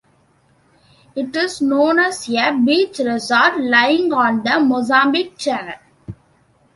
It 1.15 1.35
is 1.35 1.61
known 1.61 1.99
as 1.99 2.27
a 2.27 2.57
beach 2.57 2.97
resort, 2.97 3.59
lying 3.59 4.11
on 4.11 4.41
the 4.41 4.59
Mozambique 4.59 5.37
Channel. 5.37 5.75